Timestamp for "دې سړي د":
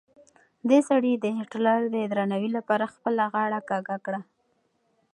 0.69-1.25